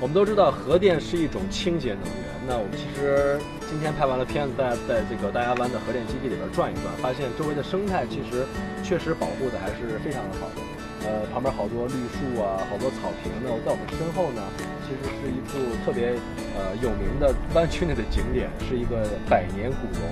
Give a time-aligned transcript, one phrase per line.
[0.00, 2.24] 我们都知道核电是一种清洁能源。
[2.48, 3.38] 那我们其实
[3.68, 8.46] 今天拍完了片子，大家在这个大亚湾的核电基地里边转一转，发现周围的生态其实
[8.82, 10.79] 确实保护的还是非常的好的。
[11.00, 13.48] 呃，旁边好多绿树啊，好多草坪呢。
[13.64, 14.42] 在我们身后呢，
[14.84, 16.12] 其实是一处特别
[16.52, 20.04] 呃有名的湾区内的景点，是一个百年古榕，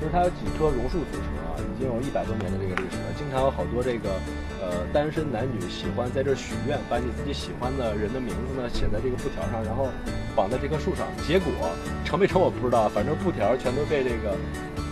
[0.00, 3.12] 就是它有几棵榕树组成啊，已经有一百多年的这个历史了。
[3.20, 4.16] 经常有好多这个
[4.64, 9.88] 呃单身男女喜欢在这许愿，把你自己喜欢的人的名字呢写在这个布条上，然后
[10.34, 11.04] 绑在这棵树上。
[11.28, 11.52] 结果
[12.04, 14.32] 成没成我不知道，反正布条全都被这个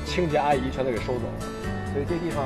[0.05, 1.41] 清洁阿姨全都给收走了。
[1.88, 2.44] 所以这地方，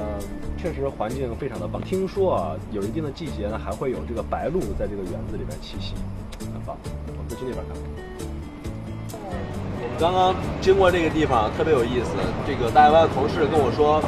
[0.00, 0.16] 呃。
[0.60, 1.80] 确实环境非常的棒。
[1.80, 5.94] 听说啊，有一定的季节呢，还会有这个白鹭在这个园子里边栖息，
[6.52, 6.76] 很棒。
[7.06, 7.78] 我们再去那边看。
[9.78, 12.10] 我们刚刚经过这个地方特别有意思。
[12.42, 14.02] 这个大亚湾的同事跟我说，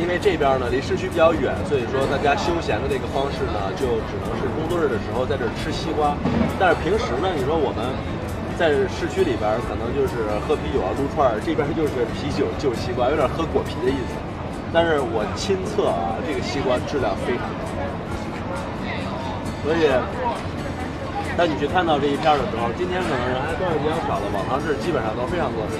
[0.00, 6.16] 因为这边呢离市区比较远，所以说大家休闲的这个方式呢，就只能是工作日的时候在这吃西瓜。
[6.56, 7.84] 但是平时呢，你说我们
[8.56, 14.16] 在市区里边可能就是喝啤酒啊、撸串儿，这边就是啤酒就西瓜，有点喝果啤的意思。
[14.74, 17.70] 但是我亲测啊，这个西瓜质量非常高，
[19.62, 19.86] 所以
[21.38, 25.78] 当你去看到这一片的时候，今天可能人还算是比较少的，往常是基本上都非常多的，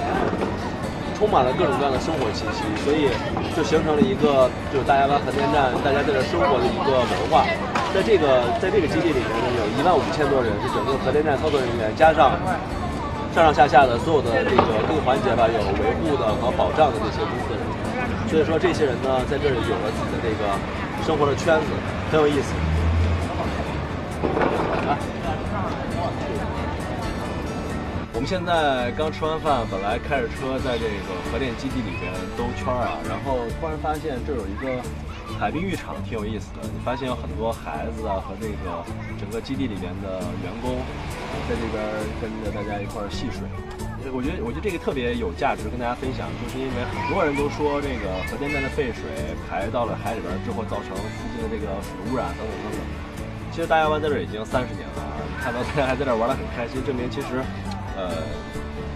[1.19, 3.11] 充满了各种各样的生活气息，所以
[3.51, 7.43] 就形成了一个就是大亚湾核电站大家在这生活的一个文化。
[7.91, 12.31] 在这个在这个基地里面呢，有一万五千多人是整个核电站操作人员，加上
[13.35, 17.74] 上上下下的所有的这个各个环节吧，有维护的和保障的这些公司人员。
[18.27, 20.43] 所以说，这些人呢，在这里有了自己的这个
[21.05, 21.67] 生活的圈子，
[22.11, 22.53] 很有意思。
[24.85, 24.97] 来，
[28.13, 34.83] 我们现在刚吃完饭，本来开着车在这个核电基地里边兜圈啊，然后突然发现这有一个
[35.39, 36.61] 海滨浴场，挺有意思的。
[36.63, 38.85] 你发现有很多孩子啊和这个
[39.19, 40.77] 整个基地里边的员工
[41.49, 41.81] 在这边
[42.21, 43.43] 跟着大家一块儿戏水。
[44.13, 49.01] 我觉得，我觉得这个特别有价值，跟大家分享，就是因为很多人都说这个核电站的废水
[49.49, 52.79] 排到了海里边之后，造成附近的这个水污染等等等等。
[53.49, 55.01] 其实大亚湾在这已经三十年了，
[55.41, 57.41] 看到大家还在这玩得很开心，证明其实，
[57.97, 58.21] 呃，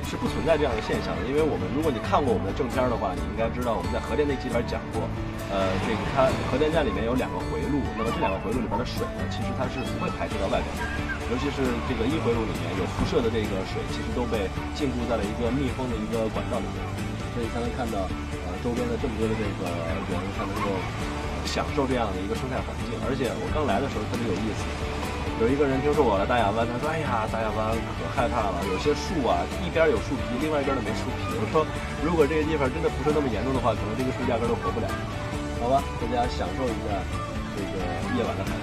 [0.07, 1.25] 是不存在这样的现象的。
[1.27, 5.03] 因为我们，如果你看过我们的正片的话，你应该知道我们在核电那期里边讲过，
[5.51, 10.81] 呃，这个它核电站里面有两个回路，那么这两个回路里边的水呢，其实它是不会排射到外边的。
[11.29, 16.81] 尤其是这个一回路里面有辐射的这个水，其实都被禁锢在了一个密封的一个管道里面，
[17.37, 18.09] 所以才能看到
[18.45, 19.69] 呃周边的这么多的这个
[20.09, 20.73] 人才能够
[21.45, 22.97] 享受这样的一个生态环境。
[23.05, 24.65] 而且我刚来的时候特别有意思，
[25.39, 31.63] 有一个人听说我来大亚湾，他说：“哎呀，大亚湾可害怕了，有些树啊一边有树皮，另外一边都没树皮。”我说
[32.03, 34.87] ：“如果这个地方真的不是那么严重的话，可能这个树压根都活不了。”
[35.63, 36.91] 好吧，大家享受一下
[37.55, 37.79] 这个
[38.19, 38.58] 夜晚的海。